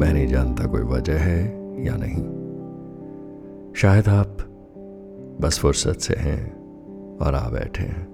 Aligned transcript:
मैं 0.00 0.12
नहीं 0.12 0.26
जानता 0.26 0.66
कोई 0.66 0.82
वजह 0.82 1.18
है 1.18 1.42
या 1.86 1.96
नहीं। 1.96 2.22
शायद 3.74 4.08
आप 4.08 4.36
बस 5.40 5.58
फुर्सत 5.58 5.98
से 6.00 6.14
हैं 6.14 6.54
और 7.18 7.34
आ 7.34 7.48
बैठे 7.48 7.82
हैं। 7.82 8.06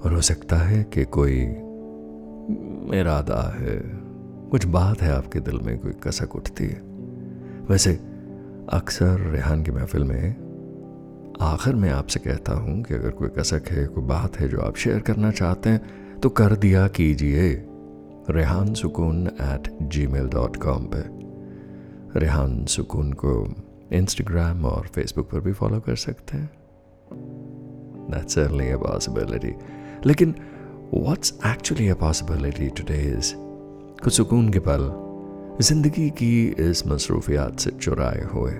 और 0.00 0.14
हो 0.14 0.20
सकता 0.20 0.56
है 0.56 0.84
कि 0.84 1.04
कोई 1.04 1.36
इरादा 2.98 3.56
है, 3.58 3.82
कुछ 4.50 4.66
बात 4.66 5.02
है 5.02 5.12
आपके 5.12 5.40
दिल 5.40 5.60
में, 5.60 5.78
कोई 5.78 5.92
कसक 5.92 6.36
उठती 6.36 6.64
है। 6.64 6.82
वैसे 7.70 7.90
अक्सर 8.68 9.20
रेहान 9.20 9.62
की 9.62 9.70
महफिल 9.70 10.04
में 10.04 10.36
आखिर 11.40 11.74
में 11.74 11.90
आपसे 11.90 12.20
कहता 12.20 12.52
हूँ 12.52 12.82
कि 12.82 12.94
अगर 12.94 13.10
कोई 13.10 13.28
कसक 13.28 13.62
है, 13.68 13.86
कोई 13.86 14.04
बात 14.04 14.40
है 14.40 14.48
जो 14.48 14.60
आप 14.60 14.76
शेयर 14.76 15.00
करना 15.00 15.30
चाहते 15.30 15.70
हैं 15.70 15.80
तो 16.20 16.28
कर 16.28 16.56
दिया 16.56 16.88
कीजिए। 16.88 17.67
Rehan 18.30 18.72
Sukoon 18.74 19.26
at 19.26 19.68
Gmail 20.06 20.28
dot 20.28 20.56
com 20.56 20.84
पर 20.84 22.16
रेहान 22.16 22.64
सुकून 22.64 23.12
को 23.12 23.32
इंस्टाग्राम 23.92 24.64
और 24.64 24.86
फेसबुक 24.86 25.30
पर 25.30 25.40
भी 25.40 25.52
फॉलो 25.52 25.80
कर 25.80 25.96
सकते 25.96 26.36
हैं। 26.36 26.50
That's 28.10 28.38
certainly 28.38 28.66
a 28.74 28.80
possibility. 28.82 29.52
लेकिन 30.06 30.34
what's 30.94 31.32
actually 31.46 31.88
a 31.90 31.96
possibility 32.02 32.68
today 32.80 33.02
is 33.18 33.32
कुछ 34.02 34.12
सुकून 34.12 34.48
के 34.48 34.58
पल, 34.58 34.90
ज़िंदगी 35.60 36.08
की 36.10 36.48
इस 36.60 36.86
मसरूफियात 36.86 37.58
से 37.60 37.70
चुराए 37.70 38.22
हुए, 38.32 38.52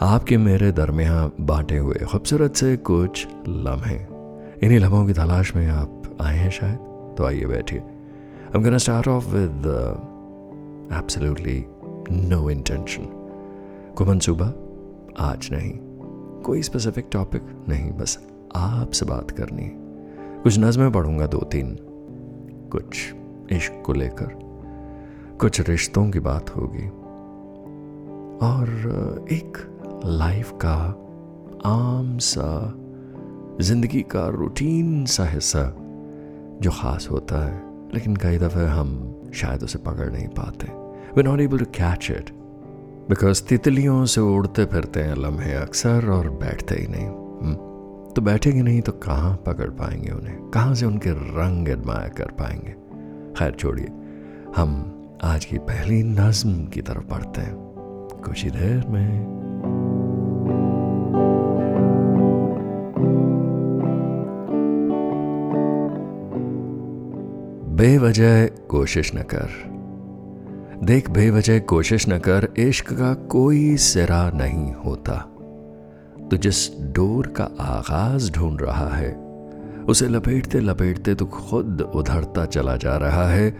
आपके 0.00 0.36
मेरे 0.36 0.70
दरमियान 0.72 1.32
बांटे 1.40 1.78
हुए 1.78 2.04
खूबसूरत 2.12 2.54
से 2.54 2.76
कुछ 2.76 3.26
लम्हे। 3.48 3.98
इन्हीं 4.62 4.78
लम्हों 4.78 5.06
की 5.06 5.12
तलाश 5.12 5.54
में 5.56 5.66
आप 5.68 6.16
आए 6.20 6.36
हैं 6.36 6.50
शायद 6.50 7.14
तो 7.18 7.24
आइए 7.24 7.46
बैठिए। 7.46 7.82
I'm 8.54 8.62
gonna 8.62 8.78
start 8.78 9.08
off 9.08 9.24
with 9.34 9.64
uh, 9.66 9.94
absolutely 10.90 11.56
no 12.10 12.38
intention. 12.48 13.06
को 13.94 14.04
मनसूबा 14.04 14.46
आज 15.18 15.48
नहीं। 15.52 15.72
कोई 16.42 16.62
स्पेसिफिक 16.62 17.08
टॉपिक 17.12 17.42
नहीं 17.68 17.90
बस 17.92 18.26
आपसे 18.56 19.06
बात 19.06 19.30
करनी 19.30 19.70
कुछ 20.42 20.58
नज़में 20.58 20.92
पढ़ूँगा 20.92 21.26
दो 21.26 21.38
तीन। 21.38 21.78
कुछ 22.72 23.14
इश्क 23.52 23.82
को 23.86 23.92
लेकर। 23.92 24.28
कुछ 25.40 25.68
रिश्तों 25.68 26.10
की 26.10 26.20
बात 26.20 26.56
होगी। 26.56 26.88
और 28.46 28.68
एक 29.32 29.58
लाइफ 30.04 30.52
का 30.64 30.76
आम 31.66 32.18
सा 32.18 32.74
ज़िंदगी 33.60 34.02
का 34.02 34.28
रूटीन 34.28 35.04
सा 35.04 35.24
हिस्सा 35.24 35.74
जो 36.60 36.70
ख़ास 36.70 37.08
होता 37.10 37.46
है। 37.46 37.73
लेकिन 37.94 38.16
कई 38.16 38.38
दफ़े 38.38 38.66
हम 38.66 39.14
शायद 39.34 39.62
उसे 39.62 39.78
पकड़ 39.78 40.10
नहीं 40.12 40.28
पाते। 40.28 40.66
वे 41.16 41.22
not 41.22 41.40
able 41.40 41.58
to 41.58 41.64
catch 41.64 42.10
it 42.10 42.30
because 43.08 43.42
तितलियों 43.42 44.04
से 44.04 44.20
उड़ते 44.20 44.64
फिरते 44.64 45.00
हैं 45.00 45.14
लम्हे 45.14 45.54
अक्सर 45.54 46.10
और 46.10 46.30
बैठते 46.30 46.74
ही 46.74 46.86
नहीं। 46.86 47.06
हम्म, 47.06 47.54
तो 48.12 48.22
बैठेंगे 48.22 48.62
नहीं 48.62 48.80
तो 48.80 48.92
कहाँ 48.92 49.36
पकड़ 49.46 49.70
पाएँगे 49.70 50.10
उन्हें? 50.10 50.50
कहाँ 50.50 50.74
से 50.74 50.86
उनके 50.86 51.10
रंग 51.10 51.68
एडमायर 51.68 52.08
कर 52.08 52.24
पाएँगे? 52.24 52.74
खैर 53.38 53.50
छोड़िए 53.50 53.88
हम 54.56 54.90
आज 55.24 55.44
की 55.44 55.58
पहली 55.58 56.02
नज्म 56.02 56.66
की 56.66 56.82
तरफ़ 56.82 57.04
पढ़ते 57.04 57.40
हैं। 57.40 57.54
कुछ 58.24 58.44
ही 58.44 58.50
देर 58.50 58.86
में 58.86 59.43
बेवजह 67.84 68.46
कोशिश 68.46 69.14
न 69.14 69.18
कर। 69.18 69.48
देख 70.84 71.10
बेवजह 71.10 71.58
कोशिश 71.58 72.08
न 72.08 72.18
कर, 72.18 72.54
इश्क 72.58 72.92
का 72.92 73.14
कोई 73.14 73.76
सिरा 73.76 74.30
नहीं 74.30 74.74
होता। 74.74 75.14
तो 76.30 76.36
जिस 76.36 76.80
डोर 76.80 77.26
का 77.26 77.44
आगाज़ 77.60 78.32
ढूंढ 78.32 78.62
रहा 78.62 78.88
है, 78.88 79.14
उसे 79.88 80.08
लपेटते 80.08 80.60
लपेटते 80.60 81.14
तो 81.14 81.26
खुद 81.26 81.80
उधरता 81.80 82.44
चला 82.44 82.76
जा 82.76 82.96
रहा 82.96 83.28
है। 83.28 83.56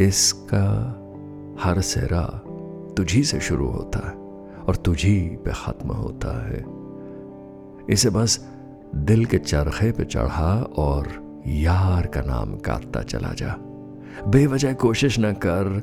इसका 0.00 0.66
हर 1.60 1.80
सिरा 1.80 2.42
तुझी 2.96 3.24
से 3.24 3.40
शुरू 3.40 3.68
होता 3.68 4.08
है 4.08 4.14
और 4.64 4.76
तुझी 4.76 5.20
पे 5.20 5.50
खत्म 5.54 5.88
होता 5.88 6.48
है। 6.48 6.64
इसे 7.90 8.10
बस 8.10 8.48
दिल 8.94 9.24
के 9.24 9.38
चरखे 9.38 9.92
पे 9.92 10.04
चढ़ा 10.04 10.62
और 10.76 11.23
यार 11.46 12.06
का 12.06 12.20
नाम 12.20 12.56
काटता 12.56 13.02
चला 13.02 13.32
जा। 13.32 13.56
बेवजह 14.26 14.72
कोशिश 14.72 15.20
न 15.20 15.32
कर, 15.32 15.82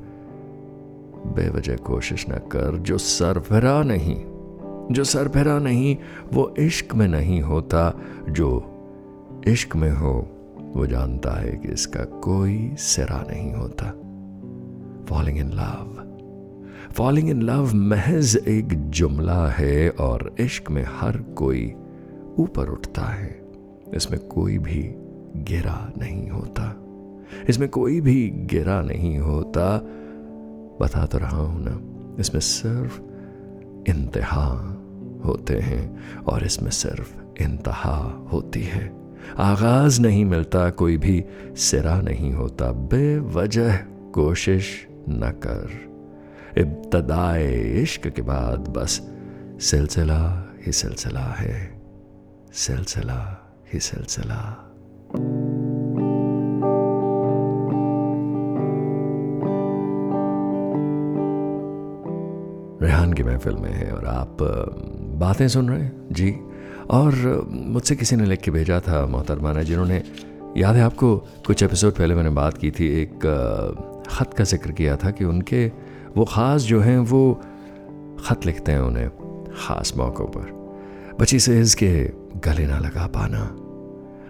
बेवजह 1.25 1.75
कोशिश 1.75 2.25
न 2.29 2.33
कर, 2.33 2.77
जो 2.77 2.97
सरफरा 2.97 3.83
नहीं, 3.83 4.15
जो 4.93 5.03
सरफरा 5.03 5.59
नहीं, 5.59 5.97
वो 6.33 6.55
इश्क 6.59 6.95
में 6.95 7.07
नहीं 7.07 7.41
होता, 7.41 7.99
जो 8.29 8.65
इश्क 9.47 9.75
में 9.75 9.91
हो, 9.91 10.29
वो 10.75 10.85
जानता 10.85 11.31
है 11.31 11.51
कि 11.51 11.67
इसका 11.67 12.03
कोई 12.03 12.75
सिरा 12.77 13.25
नहीं 13.29 13.53
होता। 13.53 13.85
Falling 15.05 15.37
in 15.37 15.51
love 15.51 16.07
falling 16.91 17.29
in 17.29 17.41
love 17.41 17.75
महज 17.75 18.43
एक 18.47 18.89
जुमला 18.89 19.47
है 19.47 19.89
और 19.89 20.35
इश्क 20.39 20.71
में 20.71 20.85
हर 20.87 21.17
कोई 21.17 21.73
ऊपर 22.37 22.69
उठता 22.69 23.01
है। 23.01 23.41
इसमें 23.93 24.27
कोई 24.27 24.57
भी 24.57 24.95
गिरा 25.37 25.93
नहीं 25.97 26.29
होता। 26.29 26.77
इसमें 27.49 27.69
कोई 27.69 28.01
भी 28.01 28.29
गिरा 28.29 28.81
नहीं 28.81 29.17
होता। 29.17 29.77
बता 30.81 31.05
तो 31.05 31.17
रहा 31.17 31.37
हूँ 31.37 31.65
ना, 31.67 31.81
इसमें 32.19 32.41
सिर्फ़ 32.41 33.01
इंतहा 33.91 34.77
होते 35.25 35.59
हैं 35.59 35.99
और 36.23 36.43
इसमें 36.43 36.71
सिर्फ़ 36.71 37.41
इंतहा 37.43 38.27
होती 38.33 38.63
है। 38.63 39.01
आगाज़ 39.37 40.01
नहीं 40.01 40.25
मिलता, 40.25 40.69
कोई 40.69 40.97
भी 40.97 41.25
सिरा 41.55 42.01
नहीं 42.01 42.33
होता। 42.33 42.71
बेवजह 42.71 43.75
कोशिश 44.13 44.87
न 45.09 45.41
कर। 45.47 45.91
इब्तदाए 46.57 47.55
इश्क 47.57 48.07
के 48.07 48.21
बाद 48.21 48.59
बस 48.59 49.11
सिलसिला 49.59 50.53
ही 50.65 50.71
सिलसिला 50.71 51.35
है। 51.37 51.81
सिलसिला 52.53 53.51
ही 53.73 53.79
सिलसिला। 53.79 54.70
रेहान 62.91 63.13
की 63.13 63.23
महफिल 63.23 63.55
में 63.55 63.71
है 63.71 63.91
और 63.91 64.05
आप 64.05 64.37
बातें 65.19 65.47
सुन 65.47 65.69
रहे 65.69 65.79
हैं? 65.79 66.07
जी। 66.11 66.31
और 66.89 67.47
मुझसे 67.49 67.95
किसी 67.95 68.15
ने 68.15 68.25
लिख 68.25 68.41
के 68.41 68.51
भेजा 68.51 68.79
था 68.79 69.05
मोहतरमा 69.05 69.53
ने, 69.53 69.63
जिन्होंने, 69.63 70.03
याद 70.57 70.75
है 70.75 70.81
आपको, 70.81 71.15
कुछ 71.47 71.63
एपिसोड 71.63 71.93
पहले 71.93 72.15
मैंने 72.15 72.29
बात 72.29 72.57
की 72.57 72.71
थी, 72.71 72.87
एक 73.01 73.13
ख़त 74.09 74.33
का 74.33 74.43
ज़िक्र 74.43 74.71
किया 74.71 74.95
था 74.95 75.11
कि 75.11 75.25
उनके 75.25 75.71
वो 76.17 76.25
ख़ास 76.25 76.61
जो 76.61 76.79
हैं, 76.81 76.97
वो 76.97 77.41
ख़त 78.25 78.45
लिखते 78.45 78.71
हैं 78.71 78.79
उन्हें, 78.79 79.09
ख़ास 79.55 79.93
मौक़ों 79.97 80.25
पर। 80.25 81.15
बची 81.19 81.39
से 81.39 81.59
इसके 81.59 81.91
गले 82.35 82.67
ना 82.67 82.79
लगा 82.79 83.07
पाना, 83.07 83.43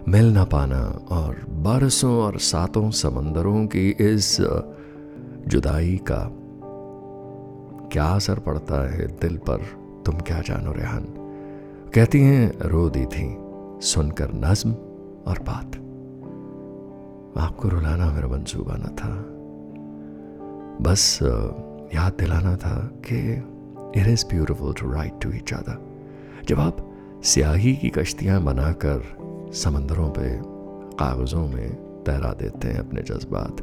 मिल 0.08 0.32
ना 0.32 0.44
पाना, 0.44 0.80
और 1.10 1.46
बारसों 1.50 2.14
और 2.14 2.38
सातों 2.38 2.90
समंदरों 2.90 3.66
की 3.66 3.88
इस 3.90 4.36
जुदाई 5.48 5.96
का 5.96 6.41
क्या 7.92 8.04
असर 8.04 8.38
पड़ता 8.38 8.92
है 8.92 9.06
दिल 9.06 9.36
पर? 9.36 9.56
तुम 10.06 10.14
क्या 10.14 10.40
जानो 10.40 10.72
रेहान? 10.72 11.06
कहती 11.94 12.20
हैं 12.20 12.58
रो 12.58 12.90
दी 12.90 13.06
थी, 13.06 13.36
सुनकर 13.86 14.32
नज्म 14.32 14.72
और 15.26 15.38
बात। 15.38 15.76
आपको 17.38 17.68
रुलाना 17.68 18.12
मेरा 18.12 18.28
मंसूबा 18.28 18.74
न 18.76 18.82
था। 18.82 19.26
बस 20.80 21.18
याद 21.94 22.12
दिलाना 22.20 22.56
था 22.56 22.90
कि 23.10 23.32
it 24.00 24.06
is 24.06 24.26
beautiful 24.26 24.74
to 24.74 24.92
write 24.92 25.12
to 25.22 25.32
each 25.32 25.52
other 25.52 25.96
जब 26.48 26.60
आप 26.60 26.76
स्याही 27.24 27.76
की 27.76 27.88
कश्तियाँ 27.88 28.42
बनाकर 28.42 29.02
समंदरों 29.54 30.10
पे, 30.10 30.40
कागज़ों 30.96 31.48
में 31.48 31.74
तैरा 32.06 32.32
देते 32.32 32.68
हैं 32.68 32.78
अपने 32.78 33.02
जज्बात 33.02 33.56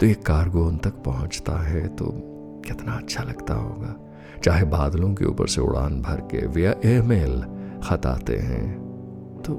तो 0.00 0.06
ये 0.06 0.14
कार्गो 0.14 0.64
उन 0.64 0.76
तक 0.76 0.94
पहुँचता 1.04 1.52
है 1.52 1.88
तो 1.88 2.30
कितना 2.64 2.92
अच्छा 2.92 3.22
लगता 3.22 3.54
होगा। 3.54 3.96
चाहे 4.44 4.64
बादलों 4.64 5.14
के 5.14 5.24
ऊपर 5.24 5.46
से 5.46 5.60
उड़ान 5.60 6.02
भर 6.02 6.20
के 6.20 6.46
वे 6.46 6.74
एमेल 6.84 7.42
खत 7.84 8.06
आते 8.06 8.36
हैं। 8.36 8.84
तो 9.46 9.54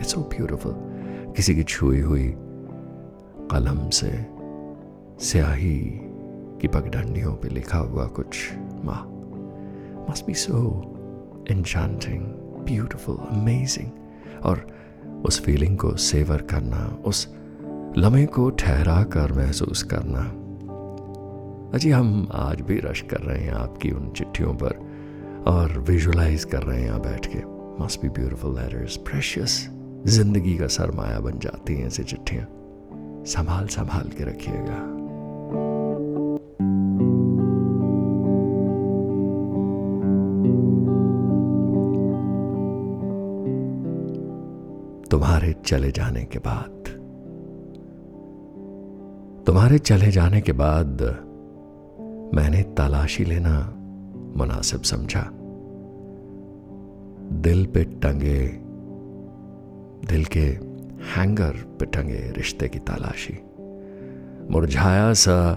इट्स 0.00 0.12
सो 0.12 0.20
ब्यूटिफुल 0.20 0.74
किसी 1.36 1.54
की 1.54 1.62
छुई 1.62 2.00
हुई 2.00 2.34
कलम 3.52 3.88
से 3.88 4.26
स्याही 5.26 6.00
की 6.60 6.68
पगडंडियों 6.68 7.34
पे 7.34 7.48
लिखा 7.48 7.78
हुआ 7.78 8.06
कुछ 8.06 8.52
माँ 8.84 9.06
must 10.10 10.26
be 10.26 10.34
so 10.34 10.82
enchanting 11.50 12.22
beautiful 12.64 13.16
amazing 13.16 13.90
और 14.42 14.66
उस 15.24 15.42
फीलिंग 15.42 15.78
को 15.78 15.96
सेवर 15.96 16.42
करना, 16.42 16.98
उस 17.04 17.34
लम्हे 17.98 18.26
को 18.26 18.50
ठहरा 18.50 19.02
कर 19.02 19.32
महसूस 19.32 19.82
करना 19.82 20.20
अजी, 21.74 21.90
हम 21.90 22.28
आज 22.34 22.60
भी 22.60 22.78
रश 22.80 23.00
कर 23.10 23.20
रहे 23.20 23.42
हैं 23.42 23.52
आपकी 23.54 23.90
उन 23.90 24.08
चिट्ठियों 24.10 24.54
पर 24.54 24.72
और 25.46 25.78
विजुलाइज 25.80 26.44
कर 26.44 26.62
रहे 26.62 26.78
हैं 26.78 26.86
यहाँ 26.86 27.00
बैठ 27.00 27.26
के। 27.26 27.38
Must 27.82 28.00
be 28.02 28.08
beautiful 28.08 28.54
letters 28.54 28.96
precious 28.96 29.54
ज़िंदगी 30.06 30.56
का 30.58 30.66
सरमाया 30.66 31.20
बन 31.20 31.38
जाती 31.38 31.74
हैं 31.74 31.86
ऐसी 31.86 32.04
चिट्ठियाँ। 32.04 32.46
संभाल 33.26 33.66
संभाल 33.68 34.10
के 34.18 34.24
रखिएगा। 34.24 34.80
तुम्हारे 45.10 45.54
चले 45.64 45.90
जाने 45.92 46.24
के 46.24 46.38
बाद, 46.38 46.94
तुम्हारे 49.46 49.78
चले 49.78 50.10
जाने 50.10 50.40
के 50.40 50.52
बाद 50.52 51.29
मैंने 52.34 52.62
तलाशी 52.62 53.24
लेना 53.24 53.74
मुनासिब 54.36 54.82
समझा। 54.82 55.30
दिल 57.32 57.66
पे 57.66 57.84
टंगे, 57.84 58.46
दिल 60.06 60.24
के 60.24 60.70
हैंगर 61.04 61.52
पे 61.52 61.86
टंगे 61.86 62.32
रिश्ते 62.36 62.68
की 62.68 62.78
तलाशी। 62.78 63.38
मुरझाया 64.50 65.12
सा 65.12 65.52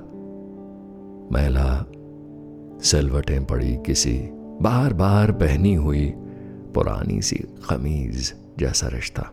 मैला 1.32 1.86
सिलवटें 2.80 3.46
पड़ी 3.46 3.78
किसी 3.86 4.30
बार 4.62 4.94
बार 4.94 5.32
पहनी 5.32 5.76
हुई 5.76 6.14
पुरानी 6.76 7.22
सी 7.22 7.36
कमीज 7.70 8.34
जैसा 8.60 8.88
रिश्ता। 8.88 9.32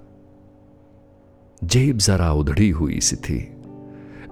जेब 1.65 1.97
जरा 1.97 2.33
उधड़ी 2.33 2.71
हुई 2.71 3.01
सी 3.01 3.17
थी, 3.17 3.39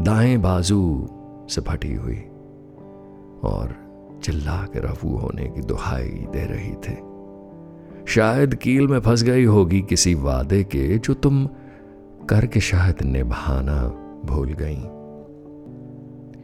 दाएँ 0.02 0.37
बाजू 0.37 1.08
से 1.50 1.61
फटी 1.61 1.94
हुई। 1.94 2.25
और 3.43 3.88
चिल्ला 4.23 4.67
के 4.73 4.79
रफू 4.79 5.17
होने 5.17 5.44
की 5.49 5.61
दुहाई 5.61 6.08
दे 6.08 6.44
रही 6.44 6.73
थे। 6.73 7.08
शायद 8.06 8.55
कील 8.55 8.88
में 8.88 9.00
फंस 9.00 9.23
गई 9.23 9.44
होगी 9.44 9.82
किसी 9.82 10.14
वादे 10.14 10.64
के 10.64 10.99
जो 10.99 11.14
तुम 11.14 11.49
करके 12.29 12.61
शायद 12.61 13.02
निभाना 13.02 13.88
भूल 14.25 14.52
गई। 14.52 14.82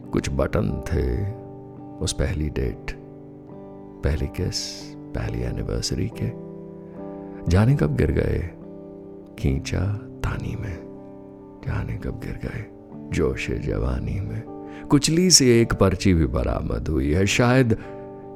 कुछ 0.09 0.29
बटन 0.29 0.83
थे, 0.93 1.31
उस 2.03 2.13
पहली 2.13 2.49
डेट, 2.49 2.91
पहली 4.03 4.27
किस, 4.27 4.79
पहली 4.95 5.41
एनिवर्सरी 5.41 6.11
के। 6.21 6.45
जाने 7.51 7.75
कब 7.75 7.95
गिर 7.95 8.11
गए, 8.11 8.51
खींचा 9.39 9.93
तानी 9.93 10.55
में। 10.55 10.85
जाने 11.67 11.93
कब 11.93 12.21
गिर 12.23 12.39
गए 12.43 12.65
जोश 13.09 13.51
जवानी 13.51 14.19
में। 14.19 14.54
कुचली 14.89 15.31
से 15.31 15.61
एक 15.61 15.73
पर्ची 15.73 16.13
भी 16.13 16.25
बरामद 16.25 16.87
हुई 16.87 17.11
है। 17.11 17.25
शायद 17.25 17.77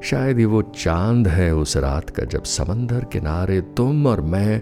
शायद 0.04 0.40
ये 0.40 0.46
वो 0.46 0.62
चाँद 0.62 1.28
है 1.28 1.56
उस 1.56 1.78
रात 1.78 2.10
का 2.10 2.24
जब 2.24 2.44
समंदर 2.44 3.04
किनारे 3.04 3.62
तुम 3.62 4.08
और 4.08 4.22
मैं 4.22 4.62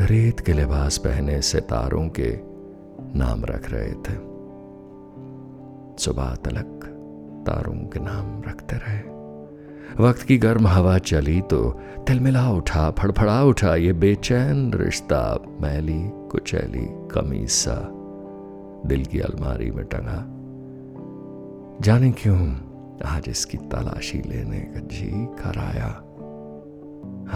रेत 0.00 0.40
के 0.40 0.52
लिबास 0.52 0.98
पहने 0.98 1.42
सितारों 1.42 2.08
के 2.08 2.38
नाम 3.18 3.44
रख 3.44 3.70
रहे 3.70 3.92
थे। 3.92 4.32
सुबह 6.02 6.34
तलक 6.34 6.88
तारों 7.46 7.74
के 7.74 8.00
नाम 8.00 8.42
रखते 8.48 8.76
रहे। 8.76 9.12
वक्त 10.04 10.22
की 10.22 10.38
गर्म 10.38 10.66
हवा 10.66 10.98
चली 10.98 11.40
तो 11.40 11.80
तिलमिला 12.06 12.50
उठा 12.50 12.90
फड़फड़ा 12.90 13.42
उठा, 13.44 13.76
ये 13.76 13.92
बेचैन 13.92 14.72
रिश्ता 14.72 15.38
मैली, 15.60 16.00
कुचैली, 16.30 16.86
कमीसा 16.90 17.88
दिल 18.86 19.04
की 19.04 19.20
अलमारी 19.20 19.70
में 19.70 19.84
टंगा। 19.84 20.41
जाने 21.82 22.10
क्यों? 22.10 22.56
आज 23.06 23.24
इसकी 23.28 23.58
तलाशी 23.58 24.18
लेने 24.18 24.60
का 24.60 24.80
जी 24.80 25.10
कराया 25.12 25.86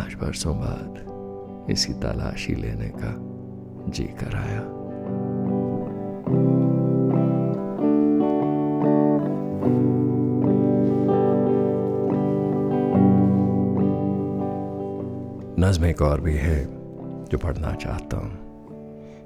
आज 0.03 0.15
बरसों 0.15 0.57
बाद 0.59 1.71
इसकी 1.71 1.93
तलाशी 1.93 2.55
लेने 2.55 2.89
का 2.97 3.15
जी 3.91 4.05
कराया 4.05 4.61
नज्म 15.69 15.85
एक 15.85 16.03
और 16.03 16.21
भी 16.21 16.35
है 16.35 16.65
जो 17.25 17.39
पढ़ना 17.39 17.73
चाहता 17.73 18.17
हूँ। 18.17 18.39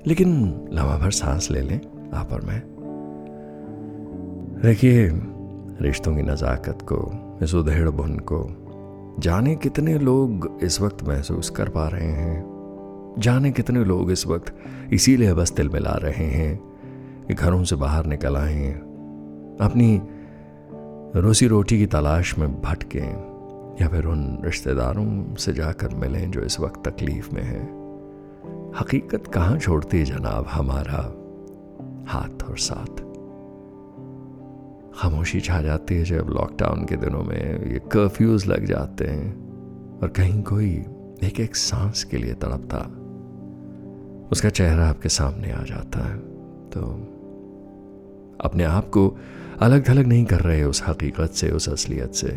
लेकिन 0.07 0.61
लम्हा 0.73 0.99
भर 0.99 1.11
सांस 1.11 1.51
ले 1.51 1.61
लें, 1.61 2.11
आप 2.15 2.33
और 2.33 2.41
मैं। 2.41 2.80
देखिए, 4.63 5.11
रिश्तों 5.81 6.17
की 6.17 6.23
नज़ाकत 6.23 6.79
को, 6.83 6.99
इस 7.43 7.55
उधेड़ 7.55 7.89
बुन 7.89 8.17
को, 8.17 8.47
जाने 9.19 9.57
कितने 9.57 9.99
लोग 9.99 10.59
इस 10.63 10.81
वक्त 10.81 11.05
महसूस 11.09 11.51
कर 11.51 11.69
पा 11.69 11.89
रहे 11.89 12.09
हैं। 12.09 13.15
जाने 13.19 13.53
कितने 13.53 13.85
लोग 13.85 14.11
इस 14.11 14.27
वक्त 14.27 14.55
इसीलिए 14.93 15.35
बस 15.35 15.53
तिल 15.53 15.69
मिला 15.69 15.91
रहे 15.91 16.25
हैं 16.25 16.57
कि 17.29 17.35
घरों 17.35 17.65
से 17.65 17.77
बाहर 17.77 18.07
निकल 18.07 18.37
आए 18.37 18.55
हैं। 18.55 18.79
अपनी 19.61 20.01
रोसी 21.21 21.47
रोटी 21.47 21.79
की 21.79 21.87
तलाश 21.87 22.39
में 22.39 22.61
भटकें 22.61 23.11
या 23.83 23.89
फिर 23.89 24.05
उन 24.05 24.39
रिश्तेदारों 24.45 25.35
से 25.35 25.53
जाकर 25.53 25.95
मिलें 25.95 26.31
जो 26.31 26.41
इस 26.41 26.61
वक्त 26.61 26.89
तकलीफ़ 26.89 27.35
में 27.35 27.43
हैं। 27.43 27.65
हकीकत 28.81 29.27
कहाँ 29.27 29.59
छोड़ती 29.59 29.99
है 29.99 30.05
जनाब 30.05 30.47
हमारा 30.49 31.15
हाथ 32.09 32.49
और 32.49 32.59
साथ? 32.59 33.00
खामोशी 35.01 35.41
छा 35.41 35.63
जाती 35.63 35.95
है 35.95 36.05
जब 36.05 36.27
लॉकडाउन 36.31 36.85
के 36.85 36.97
दिनों 36.97 37.23
में 37.23 37.73
ये 37.73 37.79
कर्फ्यूज 37.79 38.47
लग 38.47 38.65
जाते 38.65 39.05
हैं 39.05 39.51
और 39.99 40.09
कहीं 40.09 40.43
कोई 40.43 40.85
एक 41.25 41.41
एक 41.41 41.57
सांस 41.57 42.05
के 42.05 42.17
लिए 42.17 42.35
तड़पता 42.35 42.79
उसका 44.33 44.49
चेहरा 44.49 44.89
आपके 44.89 45.09
सामने 45.09 45.53
आ 45.53 45.63
जाता 45.63 45.99
है। 46.01 46.19
तो 46.71 46.81
अपने 48.41 48.65
आप 48.65 48.89
को 48.89 49.19
अलग 49.61 49.89
थलग 49.89 50.07
नहीं 50.07 50.25
कर 50.25 50.41
रहे 50.41 50.65
उस 50.65 50.83
हकीकत 50.89 51.31
से, 51.31 51.51
उस 51.51 51.69
असलियत 51.69 52.13
से। 52.13 52.29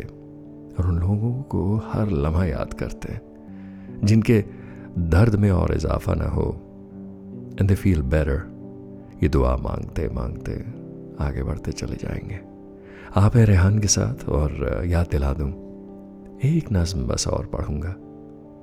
और 0.78 0.86
उन 0.86 0.98
लोगों 0.98 1.42
को 1.42 1.76
हर 1.76 2.10
लम्हा 2.10 2.44
याद 2.44 2.74
करते 2.74 3.12
हैं, 3.12 3.22
जिनके 4.04 4.44
दर्द 4.98 5.34
में 5.34 5.50
और 5.50 5.74
इजाफा 5.74 6.14
ना 6.14 6.28
हो। 6.28 6.60
एंड 7.60 7.68
दे 7.68 7.74
फील 7.74 8.02
बेटर 8.02 8.42
ये 9.22 9.28
दुआ 9.28 9.56
मांगते 9.56 10.08
मांगते 10.08 10.64
आगे 11.24 11.42
बढ़ते 11.42 11.72
चले 11.72 11.96
जाएँगे। 11.96 12.53
आप 13.16 13.36
है 13.36 13.44
रेहान 13.44 13.78
के 13.78 13.86
साथ 13.86 14.28
और 14.28 14.82
याद 14.86 15.06
दिला 15.10 15.32
दूँ। 15.32 15.48
एक 16.44 16.72
नज्म 16.72 17.06
बस 17.06 17.28
और 17.28 17.46
पढ़ूँगा 17.46 17.88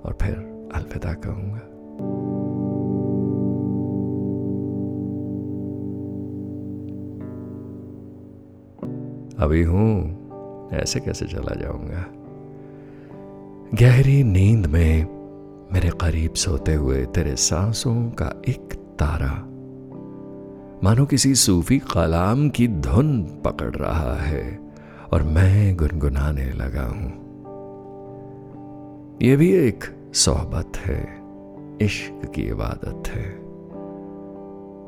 और 0.05 0.17
फिर 0.21 0.33
अलविदा 0.75 1.13
कहूँगा। 1.13 1.59
अभी 9.45 9.63
हूँ, 9.63 10.69
ऐसे 10.73 10.99
कैसे 10.99 11.25
चला 11.25 11.55
जाऊँगा? 11.55 12.05
गहरी 13.73 14.23
नींद 14.23 14.65
में 14.65 15.05
मेरे 15.73 15.89
करीब 15.89 16.33
सोते 16.33 16.73
हुए 16.73 17.05
तेरे 17.05 17.35
सांसों 17.35 18.09
का 18.09 18.41
एक 18.49 18.73
तारा 18.73 19.50
मानो 20.83 21.05
किसी 21.05 21.35
सूफी 21.35 21.79
कलाम 21.79 22.49
की 22.49 22.67
धुन 22.67 23.23
पकड़ 23.45 23.75
रहा 23.75 24.15
है 24.15 24.59
और 25.13 25.23
मैं 25.23 25.75
गुनगुनाने 25.75 26.51
लगा 26.51 26.83
हूँ। 26.83 27.11
यह 29.21 29.37
भी 29.37 29.51
एक 29.51 29.83
सोहबत 30.13 30.77
है, 30.77 31.19
इश्क 31.81 32.31
की 32.35 32.41
इबादत 32.41 33.07
है। 33.07 33.29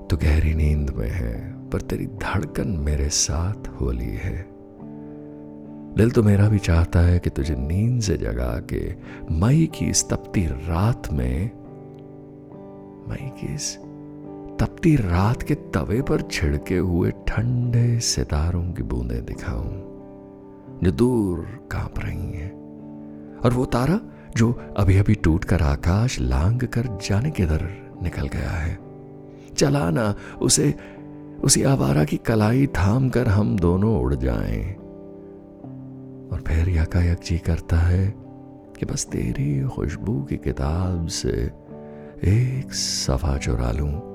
तो 0.07 0.17
गहरी 0.17 0.53
नींद 0.53 0.89
में 0.89 1.09
है, 1.09 1.69
पर 1.69 1.81
तेरी 1.81 2.05
धड़कन 2.05 2.67
मेरे 2.67 3.09
साथ 3.09 3.67
होली 3.67 4.11
है। 4.11 4.47
दिल 5.97 6.11
तो 6.11 6.23
मेरा 6.23 6.49
भी 6.49 6.59
चाहता 6.59 6.99
है 6.99 7.19
कि 7.19 7.29
तुझे 7.29 7.55
नींद 7.55 8.01
से 8.01 8.17
जगा 8.17 8.59
के 8.73 8.95
मई 9.31 9.69
की 9.75 9.85
इस 9.85 10.09
तपती 10.09 10.45
रात 10.45 11.13
में, 11.13 11.51
मई 13.09 13.31
की 13.39 13.53
इस 13.55 13.77
तपती 14.59 14.95
रात 14.95 15.43
के 15.43 15.55
तवे 15.55 16.01
पर 16.01 16.21
छिड़के 16.21 16.77
हुए 16.77 17.11
ठंडे 17.11 17.99
सितारों 17.99 18.73
की 18.73 18.83
बूंदें 18.83 19.25
दिखाऊँ, 19.25 19.69
जो 20.83 20.91
दूर 20.91 21.69
काँप 21.71 21.93
रही 21.99 22.31
हैं। 22.31 22.51
और 23.39 23.53
वो 23.53 23.65
तारा, 23.65 23.99
जो 24.35 24.61
अभी 24.77 24.97
अभी 24.97 25.15
टूट 25.15 25.45
कर 25.45 25.61
आकाश 25.61 26.19
लांग 26.19 26.59
कर 26.59 26.99
जाने 27.09 27.31
किधर 27.31 27.69
निकल 28.03 28.27
गया 28.27 28.49
है। 28.49 28.79
चलाना 29.57 30.15
उसे, 30.41 30.75
उसी 31.43 31.63
आवारा 31.63 32.03
की 32.03 32.17
कलाई 32.17 32.67
थाम 32.67 33.09
कर 33.09 33.27
हम 33.27 33.59
दोनों 33.59 34.01
उड़ 34.01 34.15
जाएँ। 34.15 34.73
और 36.31 36.43
फिर 36.47 36.69
यकायक 36.69 37.19
जी 37.25 37.37
करता 37.37 37.77
है 37.77 38.13
कि 38.79 38.85
बस 38.85 39.05
तेरी 39.05 39.63
खुशबू 39.63 40.21
की 40.21 40.37
किताब 40.37 41.07
से 41.07 41.51
एक 42.23 42.73
सफ़ा 42.73 43.37
चुरा 43.37 43.71
लूँ। 43.71 44.12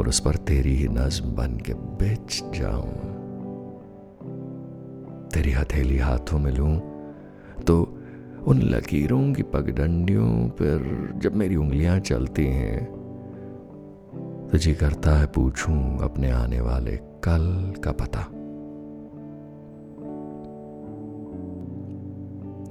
और 0.00 0.08
उस 0.08 0.20
पर 0.20 0.36
तेरी 0.36 0.74
ही 0.74 0.88
नज्म 0.88 1.30
बन 1.30 1.56
के 1.56 1.74
बेच 1.74 2.42
जाऊँ। 2.54 2.92
तेरी 5.28 5.50
हथेली 5.50 5.98
हाथों 5.98 6.38
में 6.38 6.52
लूँ 6.52 6.76
तो 7.66 7.76
उन 8.46 8.62
लकीरों 8.62 9.32
की 9.32 9.42
पगडंडियों 9.42 10.48
पर 10.48 11.12
जब 11.16 11.34
मेरी 11.34 11.56
उंगलियाँ 11.56 11.98
चलती 12.00 12.46
हैं 12.46 12.84
तो 14.52 14.58
जी 14.58 14.74
करता 14.74 15.18
है 15.18 15.26
पूछूँ 15.26 15.98
अपने 16.02 16.30
आने 16.30 16.60
वाले 16.60 16.96
कल 16.96 17.74
का 17.84 17.92
पता। 17.92 18.20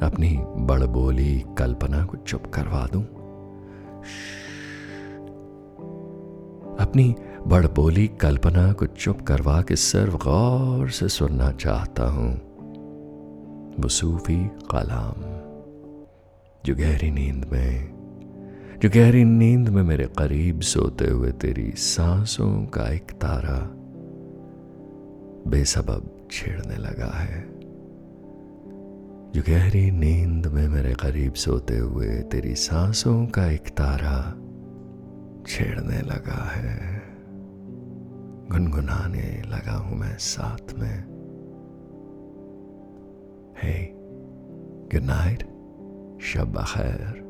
अपनी 0.07 0.37
बड़बोली 0.65 1.43
कल्पना 1.57 2.05
को 2.05 2.17
चुप 2.17 2.45
करवा 2.45 2.87
दूँ। 2.93 3.03
अपनी 6.89 7.15
बड़बोली 7.47 8.07
कल्पना 8.07 8.73
को 8.73 8.85
चुप 8.85 9.21
करवा 9.21 9.61
के 9.61 9.75
सिर्फ़ 9.75 10.15
गौर 10.15 10.89
से 10.89 11.07
सुनना 11.09 11.51
चाहता 11.51 12.03
हूँ। 12.03 12.35
वो 13.79 13.87
सूफी 13.87 14.47
कलाम। 14.47 15.21
जो 16.65 16.75
गहरी 16.75 17.11
नींद 17.11 17.45
में, 17.51 17.93
जो 18.81 18.89
गहरी 18.89 19.23
नींद 19.23 19.69
में 19.69 19.83
मेरे 19.83 20.05
करीब 20.05 20.61
सोते 20.61 21.05
हुए 21.05 21.31
तेरी 21.31 21.71
सांसों 21.71 22.65
का 22.65 22.93
एक 22.93 23.11
तारा 23.11 23.69
बेसबब 25.51 26.27
छेड़ने 26.31 26.75
लगा 26.75 27.17
है। 27.17 27.41
जो 29.31 29.41
गहरी 29.41 29.91
नींद 29.91 30.47
में 30.47 30.67
मेरे 30.67 30.93
करीब 30.93 31.33
सोते 31.33 31.77
हुए 31.77 32.07
तेरी 32.07 32.55
सांसों 32.55 33.25
का 33.25 33.51
एक 33.51 33.67
तारा 33.67 34.45
छेड़ने 35.47 36.01
लगा 36.01 36.43
है। 36.49 37.01
गुनगुनाने 38.51 39.41
लगा 39.41 39.73
हूँ 39.73 39.97
मैं 39.97 40.17
साथ 40.17 40.73
में। 40.73 41.19
हे 43.63 43.89
गुड 44.91 45.03
नाइट 45.03 45.43
शब 46.21 46.57
खैर 46.57 47.29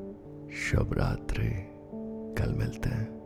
शुभ 0.51 0.93
रात्रि, 0.93 1.49
कल 2.37 2.53
मिलते 2.53 2.89
हैं। 2.89 3.18